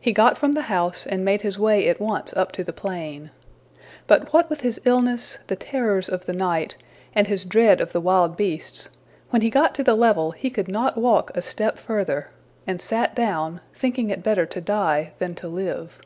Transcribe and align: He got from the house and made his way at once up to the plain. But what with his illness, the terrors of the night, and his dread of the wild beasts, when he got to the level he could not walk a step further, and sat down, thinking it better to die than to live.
He 0.00 0.14
got 0.14 0.38
from 0.38 0.52
the 0.52 0.62
house 0.72 1.06
and 1.06 1.22
made 1.22 1.42
his 1.42 1.58
way 1.58 1.86
at 1.90 2.00
once 2.00 2.32
up 2.32 2.50
to 2.52 2.64
the 2.64 2.72
plain. 2.72 3.30
But 4.06 4.32
what 4.32 4.48
with 4.48 4.62
his 4.62 4.80
illness, 4.86 5.38
the 5.48 5.54
terrors 5.54 6.08
of 6.08 6.24
the 6.24 6.32
night, 6.32 6.76
and 7.14 7.26
his 7.26 7.44
dread 7.44 7.78
of 7.82 7.92
the 7.92 8.00
wild 8.00 8.38
beasts, 8.38 8.88
when 9.28 9.42
he 9.42 9.50
got 9.50 9.74
to 9.74 9.84
the 9.84 9.94
level 9.94 10.30
he 10.30 10.48
could 10.48 10.68
not 10.68 10.96
walk 10.96 11.30
a 11.34 11.42
step 11.42 11.76
further, 11.76 12.28
and 12.66 12.80
sat 12.80 13.14
down, 13.14 13.60
thinking 13.74 14.08
it 14.08 14.22
better 14.22 14.46
to 14.46 14.62
die 14.62 15.12
than 15.18 15.34
to 15.34 15.46
live. 15.46 16.00